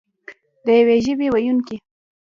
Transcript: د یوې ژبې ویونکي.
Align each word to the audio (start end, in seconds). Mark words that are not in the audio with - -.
د 0.65 0.67
یوې 0.79 0.97
ژبې 1.05 1.27
ویونکي. 1.33 1.77